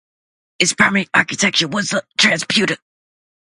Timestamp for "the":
1.89-2.03